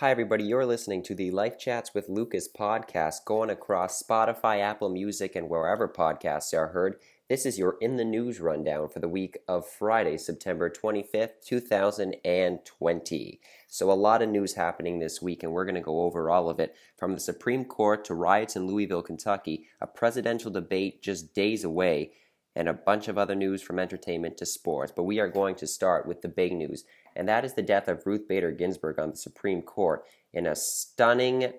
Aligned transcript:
Hi, 0.00 0.12
everybody. 0.12 0.44
You're 0.44 0.64
listening 0.64 1.02
to 1.02 1.14
the 1.16 1.32
Life 1.32 1.58
Chats 1.58 1.92
with 1.92 2.08
Lucas 2.08 2.48
podcast 2.48 3.24
going 3.24 3.50
across 3.50 4.00
Spotify, 4.00 4.60
Apple 4.60 4.90
Music, 4.90 5.34
and 5.34 5.48
wherever 5.48 5.88
podcasts 5.88 6.56
are 6.56 6.68
heard. 6.68 7.00
This 7.28 7.44
is 7.44 7.58
your 7.58 7.76
In 7.80 7.96
the 7.96 8.04
News 8.04 8.38
rundown 8.38 8.90
for 8.90 9.00
the 9.00 9.08
week 9.08 9.38
of 9.48 9.66
Friday, 9.66 10.16
September 10.16 10.70
25th, 10.70 11.44
2020. 11.44 13.40
So, 13.66 13.90
a 13.90 13.92
lot 13.92 14.22
of 14.22 14.28
news 14.28 14.54
happening 14.54 15.00
this 15.00 15.20
week, 15.20 15.42
and 15.42 15.52
we're 15.52 15.64
going 15.64 15.74
to 15.74 15.80
go 15.80 16.02
over 16.02 16.30
all 16.30 16.48
of 16.48 16.60
it 16.60 16.76
from 16.96 17.14
the 17.14 17.20
Supreme 17.20 17.64
Court 17.64 18.04
to 18.04 18.14
riots 18.14 18.54
in 18.54 18.68
Louisville, 18.68 19.02
Kentucky, 19.02 19.66
a 19.80 19.88
presidential 19.88 20.52
debate 20.52 21.02
just 21.02 21.34
days 21.34 21.64
away, 21.64 22.12
and 22.58 22.68
a 22.68 22.74
bunch 22.74 23.08
of 23.08 23.16
other 23.16 23.34
news 23.34 23.62
from 23.62 23.78
entertainment 23.78 24.36
to 24.36 24.44
sports. 24.44 24.92
But 24.94 25.04
we 25.04 25.18
are 25.20 25.28
going 25.28 25.54
to 25.56 25.66
start 25.66 26.06
with 26.06 26.20
the 26.20 26.28
big 26.28 26.52
news 26.52 26.84
and 27.18 27.28
that 27.28 27.44
is 27.44 27.54
the 27.54 27.62
death 27.62 27.88
of 27.88 28.06
Ruth 28.06 28.28
Bader 28.28 28.52
Ginsburg 28.52 29.00
on 29.00 29.10
the 29.10 29.16
Supreme 29.16 29.60
Court 29.60 30.04
in 30.32 30.46
a 30.46 30.54
stunning 30.54 31.52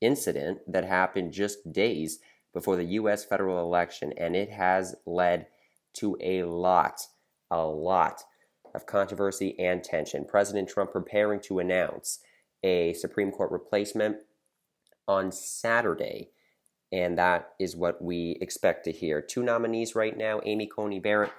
incident 0.00 0.58
that 0.66 0.84
happened 0.84 1.32
just 1.32 1.72
days 1.72 2.18
before 2.52 2.74
the 2.74 2.84
U.S. 2.84 3.24
federal 3.24 3.60
election, 3.60 4.12
and 4.16 4.34
it 4.34 4.50
has 4.50 4.96
led 5.06 5.46
to 5.94 6.16
a 6.20 6.42
lot, 6.42 7.00
a 7.48 7.64
lot 7.64 8.22
of 8.74 8.86
controversy 8.86 9.56
and 9.58 9.84
tension. 9.84 10.24
President 10.24 10.68
Trump 10.68 10.90
preparing 10.90 11.38
to 11.42 11.60
announce 11.60 12.18
a 12.64 12.92
Supreme 12.94 13.30
Court 13.30 13.52
replacement 13.52 14.16
on 15.06 15.30
Saturday, 15.30 16.30
and 16.94 17.18
that 17.18 17.54
is 17.58 17.74
what 17.74 18.00
we 18.00 18.38
expect 18.40 18.84
to 18.84 18.92
hear. 18.92 19.20
Two 19.20 19.42
nominees 19.42 19.96
right 19.96 20.16
now 20.16 20.40
Amy 20.44 20.68
Coney 20.68 21.00
Barrett 21.00 21.32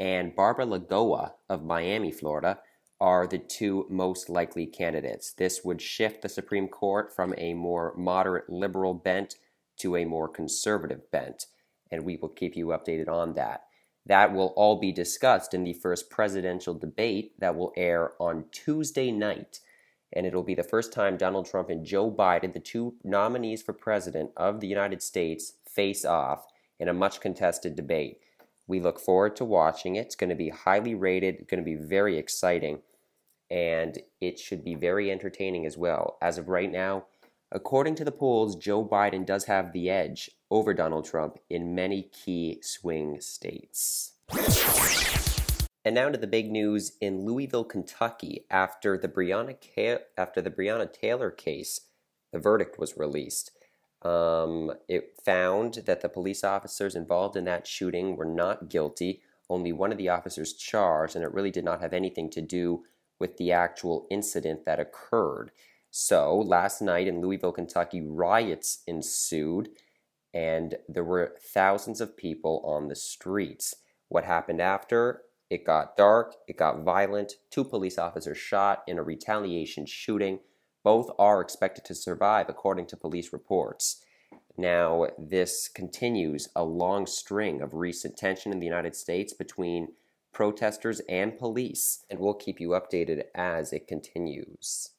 and 0.00 0.34
Barbara 0.34 0.66
Lagoa 0.66 1.34
of 1.48 1.64
Miami, 1.64 2.10
Florida 2.10 2.58
are 3.00 3.24
the 3.26 3.38
two 3.38 3.86
most 3.88 4.28
likely 4.28 4.66
candidates. 4.66 5.32
This 5.32 5.64
would 5.64 5.80
shift 5.80 6.22
the 6.22 6.28
Supreme 6.28 6.66
Court 6.66 7.14
from 7.14 7.34
a 7.38 7.54
more 7.54 7.94
moderate 7.96 8.50
liberal 8.50 8.94
bent 8.94 9.36
to 9.78 9.94
a 9.94 10.04
more 10.04 10.28
conservative 10.28 11.08
bent, 11.12 11.46
and 11.88 12.04
we 12.04 12.16
will 12.16 12.30
keep 12.30 12.56
you 12.56 12.66
updated 12.68 13.08
on 13.08 13.34
that. 13.34 13.62
That 14.06 14.34
will 14.34 14.54
all 14.56 14.80
be 14.80 14.90
discussed 14.90 15.54
in 15.54 15.62
the 15.62 15.74
first 15.74 16.10
presidential 16.10 16.74
debate 16.74 17.38
that 17.38 17.54
will 17.54 17.72
air 17.76 18.12
on 18.18 18.46
Tuesday 18.50 19.12
night. 19.12 19.60
And 20.16 20.26
it'll 20.26 20.42
be 20.42 20.54
the 20.54 20.62
first 20.62 20.94
time 20.94 21.18
Donald 21.18 21.44
Trump 21.44 21.68
and 21.68 21.84
Joe 21.84 22.10
Biden, 22.10 22.54
the 22.54 22.58
two 22.58 22.94
nominees 23.04 23.62
for 23.62 23.74
president 23.74 24.30
of 24.34 24.60
the 24.60 24.66
United 24.66 25.02
States, 25.02 25.52
face 25.68 26.06
off 26.06 26.46
in 26.80 26.88
a 26.88 26.94
much 26.94 27.20
contested 27.20 27.76
debate. 27.76 28.20
We 28.66 28.80
look 28.80 28.98
forward 28.98 29.36
to 29.36 29.44
watching 29.44 29.96
it. 29.96 30.06
It's 30.06 30.16
going 30.16 30.30
to 30.30 30.34
be 30.34 30.48
highly 30.48 30.94
rated, 30.94 31.46
going 31.48 31.62
to 31.62 31.64
be 31.64 31.76
very 31.76 32.16
exciting, 32.16 32.78
and 33.50 33.98
it 34.22 34.38
should 34.38 34.64
be 34.64 34.74
very 34.74 35.12
entertaining 35.12 35.66
as 35.66 35.76
well. 35.76 36.16
As 36.22 36.38
of 36.38 36.48
right 36.48 36.72
now, 36.72 37.04
according 37.52 37.96
to 37.96 38.04
the 38.04 38.10
polls, 38.10 38.56
Joe 38.56 38.82
Biden 38.82 39.26
does 39.26 39.44
have 39.44 39.74
the 39.74 39.90
edge 39.90 40.30
over 40.50 40.72
Donald 40.72 41.04
Trump 41.04 41.38
in 41.50 41.74
many 41.74 42.04
key 42.04 42.58
swing 42.62 43.20
states. 43.20 44.14
And 45.86 45.94
now 45.94 46.08
to 46.08 46.18
the 46.18 46.26
big 46.26 46.50
news 46.50 46.96
in 47.00 47.24
Louisville, 47.24 47.62
Kentucky. 47.62 48.44
After 48.50 48.98
the 48.98 49.06
Breonna, 49.06 49.56
after 50.18 50.42
the 50.42 50.50
Breonna 50.50 50.92
Taylor 50.92 51.30
case, 51.30 51.82
the 52.32 52.40
verdict 52.40 52.76
was 52.76 52.96
released. 52.96 53.52
Um, 54.02 54.72
it 54.88 55.14
found 55.24 55.84
that 55.86 56.00
the 56.00 56.08
police 56.08 56.42
officers 56.42 56.96
involved 56.96 57.36
in 57.36 57.44
that 57.44 57.68
shooting 57.68 58.16
were 58.16 58.24
not 58.24 58.68
guilty. 58.68 59.20
Only 59.48 59.72
one 59.72 59.92
of 59.92 59.98
the 59.98 60.08
officers 60.08 60.54
charged, 60.54 61.14
and 61.14 61.24
it 61.24 61.32
really 61.32 61.52
did 61.52 61.64
not 61.64 61.80
have 61.80 61.92
anything 61.92 62.30
to 62.30 62.42
do 62.42 62.82
with 63.20 63.36
the 63.36 63.52
actual 63.52 64.08
incident 64.10 64.64
that 64.64 64.80
occurred. 64.80 65.52
So, 65.92 66.36
last 66.36 66.82
night 66.82 67.06
in 67.06 67.20
Louisville, 67.20 67.52
Kentucky, 67.52 68.02
riots 68.02 68.82
ensued, 68.88 69.68
and 70.34 70.78
there 70.88 71.04
were 71.04 71.36
thousands 71.40 72.00
of 72.00 72.16
people 72.16 72.60
on 72.64 72.88
the 72.88 72.96
streets. 72.96 73.76
What 74.08 74.24
happened 74.24 74.60
after? 74.60 75.22
It 75.48 75.64
got 75.64 75.96
dark, 75.96 76.34
it 76.48 76.56
got 76.56 76.82
violent. 76.82 77.34
Two 77.50 77.64
police 77.64 77.98
officers 77.98 78.38
shot 78.38 78.82
in 78.86 78.98
a 78.98 79.02
retaliation 79.02 79.86
shooting. 79.86 80.40
Both 80.82 81.10
are 81.18 81.40
expected 81.40 81.84
to 81.86 81.94
survive, 81.94 82.48
according 82.48 82.86
to 82.86 82.96
police 82.96 83.32
reports. 83.32 84.02
Now, 84.56 85.08
this 85.18 85.68
continues 85.68 86.48
a 86.56 86.64
long 86.64 87.06
string 87.06 87.60
of 87.60 87.74
recent 87.74 88.16
tension 88.16 88.52
in 88.52 88.58
the 88.58 88.66
United 88.66 88.96
States 88.96 89.32
between 89.32 89.88
protesters 90.32 91.00
and 91.08 91.38
police, 91.38 92.04
and 92.10 92.18
we'll 92.18 92.34
keep 92.34 92.60
you 92.60 92.70
updated 92.70 93.24
as 93.34 93.72
it 93.72 93.86
continues. 93.86 94.90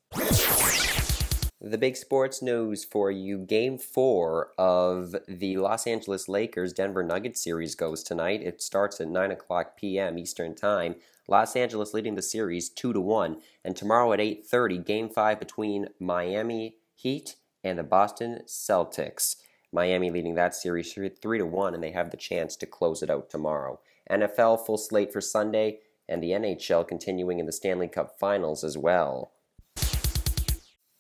The 1.60 1.80
big 1.80 1.98
sports 1.98 2.44
news 2.44 2.86
for 2.86 3.10
you 3.10 3.40
Game 3.40 3.80
4 3.80 4.52
of 4.60 5.16
the 5.28 5.58
Los 5.58 5.88
Angeles 5.88 6.30
Lakers 6.30 6.72
Denver 6.72 7.02
Nuggets 7.02 7.44
series 7.44 7.74
goes 7.74 8.04
tonight. 8.04 8.44
It 8.44 8.62
starts 8.62 9.02
at 9.02 9.08
9 9.08 9.32
o'clock 9.32 9.76
p.m. 9.76 10.20
Eastern 10.20 10.54
Time. 10.54 10.98
Los 11.28 11.56
Angeles 11.56 11.96
leading 11.96 12.14
the 12.14 12.22
series 12.22 12.70
2 12.70 12.94
to 12.94 13.02
1. 13.02 13.42
And 13.66 13.76
tomorrow 13.76 14.14
at 14.14 14.20
8:30, 14.20 14.86
game 14.86 15.10
5 15.10 15.40
between 15.40 15.88
Miami 16.00 16.76
Heat 16.94 17.38
and 17.64 17.80
the 17.80 17.84
Boston 17.84 18.42
Celtics. 18.46 19.38
Miami 19.72 20.12
leading 20.12 20.36
that 20.36 20.54
series 20.54 20.94
3 20.94 21.10
to 21.40 21.46
1 21.48 21.74
and 21.74 21.84
they 21.84 21.92
have 21.92 22.12
the 22.12 22.18
chance 22.18 22.56
to 22.58 22.68
close 22.68 23.02
it 23.02 23.10
out 23.10 23.32
tomorrow. 23.32 23.80
NFL 24.12 24.64
full 24.64 24.78
slate 24.78 25.12
for 25.12 25.22
Sunday 25.22 25.80
and 26.08 26.22
the 26.22 26.34
NHL 26.34 26.88
continuing 26.88 27.40
in 27.40 27.48
the 27.48 27.52
Stanley 27.52 27.88
Cup 27.88 28.20
Finals 28.20 28.64
as 28.64 28.78
well. 28.78 29.32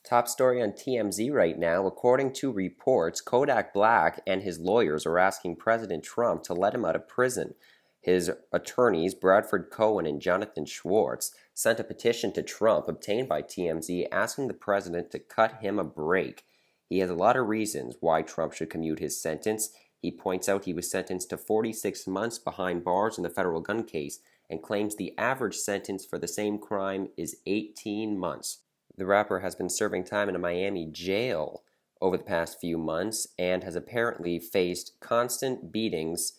Top 0.07 0.29
story 0.29 0.61
on 0.61 0.71
TMZ 0.71 1.33
right 1.33 1.59
now. 1.59 1.85
According 1.85 2.31
to 2.35 2.49
reports, 2.49 3.19
Kodak 3.19 3.73
Black 3.73 4.21
and 4.25 4.41
his 4.41 4.57
lawyers 4.57 5.05
are 5.05 5.19
asking 5.19 5.57
President 5.57 6.01
Trump 6.01 6.43
to 6.43 6.53
let 6.53 6.73
him 6.73 6.85
out 6.85 6.95
of 6.95 7.09
prison. 7.09 7.55
His 7.99 8.31
attorneys, 8.53 9.13
Bradford 9.13 9.69
Cohen 9.69 10.05
and 10.05 10.21
Jonathan 10.21 10.65
Schwartz, 10.65 11.35
sent 11.53 11.81
a 11.81 11.83
petition 11.83 12.31
to 12.31 12.41
Trump 12.41 12.87
obtained 12.87 13.27
by 13.27 13.41
TMZ 13.41 14.07
asking 14.09 14.47
the 14.47 14.53
president 14.53 15.11
to 15.11 15.19
cut 15.19 15.59
him 15.59 15.77
a 15.77 15.83
break. 15.83 16.45
He 16.87 16.99
has 16.99 17.09
a 17.09 17.13
lot 17.13 17.35
of 17.35 17.49
reasons 17.49 17.97
why 17.99 18.21
Trump 18.21 18.53
should 18.53 18.69
commute 18.69 18.99
his 18.99 19.21
sentence. 19.21 19.71
He 20.01 20.09
points 20.09 20.47
out 20.47 20.63
he 20.63 20.73
was 20.73 20.89
sentenced 20.89 21.31
to 21.31 21.37
46 21.37 22.07
months 22.07 22.39
behind 22.39 22.85
bars 22.85 23.17
in 23.17 23.23
the 23.23 23.29
federal 23.29 23.59
gun 23.59 23.83
case 23.83 24.19
and 24.49 24.63
claims 24.63 24.95
the 24.95 25.13
average 25.17 25.57
sentence 25.57 26.05
for 26.05 26.17
the 26.17 26.29
same 26.29 26.59
crime 26.59 27.09
is 27.17 27.35
18 27.45 28.17
months. 28.17 28.59
The 28.97 29.05
rapper 29.05 29.39
has 29.39 29.55
been 29.55 29.69
serving 29.69 30.05
time 30.05 30.29
in 30.29 30.35
a 30.35 30.39
Miami 30.39 30.87
jail 30.91 31.63
over 32.01 32.17
the 32.17 32.23
past 32.23 32.59
few 32.59 32.77
months 32.77 33.27
and 33.37 33.63
has 33.63 33.75
apparently 33.75 34.39
faced 34.39 34.99
constant 34.99 35.71
beatings 35.71 36.33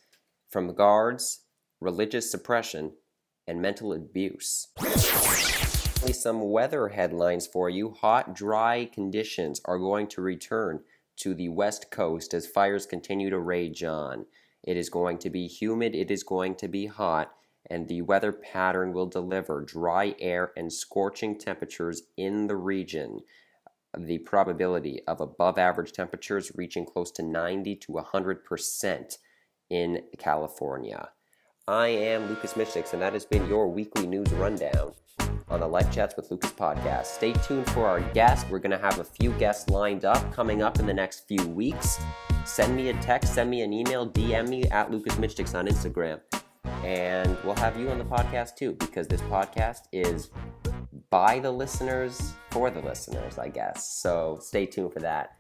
from 0.51 0.75
guards 0.75 1.43
religious 1.81 2.31
suppression, 2.31 2.93
and 3.47 3.63
mental 3.63 3.93
abuse. 3.93 4.69
Some 6.13 6.51
weather 6.51 6.89
headlines 6.89 7.47
for 7.47 7.71
you. 7.71 7.91
Hot, 7.91 8.35
dry 8.35 8.89
conditions 8.93 9.61
are 9.65 9.79
going 9.79 10.07
to 10.09 10.21
return 10.21 10.81
to 11.19 11.35
the 11.35 11.49
west 11.49 11.91
coast 11.91 12.35
as 12.35 12.47
fires 12.47 12.87
continue 12.87 13.31
to 13.31 13.39
rage 13.39 13.83
on. 13.83 14.27
It 14.63 14.77
is 14.77 14.91
going 14.91 15.19
to 15.19 15.31
be 15.31 15.47
humid, 15.47 15.95
it 15.95 16.11
is 16.11 16.23
going 16.23 16.57
to 16.57 16.69
be 16.69 16.87
hot, 16.87 17.33
and 17.71 17.89
the 17.89 18.03
weather 18.03 18.33
pattern 18.33 18.93
will 18.93 19.07
deliver 19.07 19.61
dry 19.61 20.15
air 20.19 20.53
and 20.57 20.73
scorching 20.73 21.39
temperatures 21.39 22.03
in 22.17 22.47
the 22.47 22.57
region. 22.57 23.21
The 23.97 24.19
probability 24.19 25.01
of 25.07 25.21
above 25.21 25.59
average 25.59 25.93
temperatures 25.93 26.53
reaching 26.55 26.85
close 26.85 27.11
to 27.13 27.23
90 27.23 27.77
to 27.77 27.93
100% 27.93 29.19
in 29.71 30.03
California. 30.19 31.11
I 31.67 31.89
am 31.89 32.29
Lucas 32.29 32.55
Mishix, 32.55 32.93
and 32.93 33.03
that 33.03 33.13
has 33.13 33.27
been 33.27 33.47
your 33.47 33.69
weekly 33.69 34.07
news 34.07 34.31
rundown 34.33 34.93
on 35.51 35.61
the 35.61 35.67
Life 35.67 35.91
Chats 35.93 36.17
with 36.17 36.31
Lucas 36.31 36.53
podcast. 36.53 37.07
Stay 37.07 37.33
tuned 37.33 37.69
for 37.71 37.87
our 37.87 38.01
guest. 38.13 38.49
We're 38.51 38.59
going 38.59 38.71
to 38.71 38.79
have 38.79 38.99
a 38.99 39.05
few 39.05 39.33
guests 39.33 39.69
lined 39.69 40.05
up 40.05 40.33
coming 40.33 40.63
up 40.63 40.79
in 40.79 40.87
the 40.87 40.95
next 40.95 41.27
few 41.27 41.47
weeks. 41.47 41.99
Send 42.45 42.75
me 42.75 42.89
a 42.89 42.95
text, 42.95 43.35
send 43.35 43.51
me 43.51 43.63
an 43.63 43.73
email, 43.73 44.09
DM 44.09 44.49
me 44.49 44.65
at 44.65 44.91
Lucas 44.91 45.17
Mishix 45.17 45.55
on 45.55 45.67
Instagram. 45.67 46.21
And 46.65 47.37
we'll 47.45 47.57
have 47.57 47.79
you 47.79 47.91
on 47.91 47.99
the 47.99 48.05
podcast 48.05 48.57
too, 48.57 48.73
because 48.73 49.09
this 49.09 49.21
podcast 49.23 49.89
is 49.93 50.31
by 51.11 51.39
the 51.39 51.51
listeners 51.51 52.35
for 52.51 52.71
the 52.71 52.81
listeners, 52.81 53.39
I 53.39 53.49
guess. 53.49 53.91
So 53.91 54.39
stay 54.41 54.67
tuned 54.67 54.93
for 54.93 55.01
that. 55.01 55.38